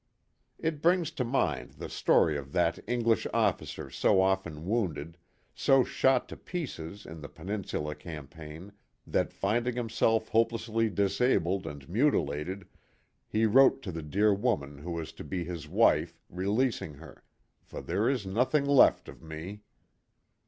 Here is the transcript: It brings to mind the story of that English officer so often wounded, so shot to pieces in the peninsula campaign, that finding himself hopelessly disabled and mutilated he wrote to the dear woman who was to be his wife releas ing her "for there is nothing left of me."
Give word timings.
It 0.57 0.81
brings 0.81 1.11
to 1.11 1.23
mind 1.23 1.73
the 1.77 1.87
story 1.87 2.35
of 2.35 2.53
that 2.53 2.79
English 2.87 3.27
officer 3.35 3.91
so 3.91 4.19
often 4.19 4.65
wounded, 4.65 5.15
so 5.53 5.83
shot 5.83 6.27
to 6.29 6.37
pieces 6.37 7.05
in 7.05 7.21
the 7.21 7.29
peninsula 7.29 7.93
campaign, 7.93 8.73
that 9.05 9.31
finding 9.31 9.75
himself 9.75 10.29
hopelessly 10.29 10.89
disabled 10.89 11.67
and 11.67 11.87
mutilated 11.87 12.67
he 13.27 13.45
wrote 13.45 13.83
to 13.83 13.91
the 13.91 14.01
dear 14.01 14.33
woman 14.33 14.79
who 14.79 14.89
was 14.89 15.11
to 15.13 15.23
be 15.23 15.43
his 15.43 15.67
wife 15.67 16.19
releas 16.33 16.81
ing 16.81 16.95
her 16.95 17.23
"for 17.61 17.79
there 17.79 18.09
is 18.09 18.25
nothing 18.25 18.65
left 18.65 19.07
of 19.07 19.21
me." 19.21 19.61